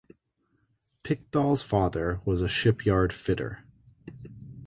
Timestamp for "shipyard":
2.47-3.13